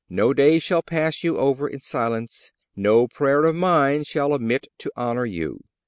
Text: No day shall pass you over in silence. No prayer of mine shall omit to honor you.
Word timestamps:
No 0.09 0.33
day 0.33 0.57
shall 0.57 0.81
pass 0.81 1.23
you 1.23 1.37
over 1.37 1.67
in 1.67 1.79
silence. 1.79 2.53
No 2.75 3.07
prayer 3.07 3.45
of 3.45 3.53
mine 3.55 4.03
shall 4.03 4.33
omit 4.33 4.65
to 4.79 4.91
honor 4.97 5.27
you. 5.27 5.59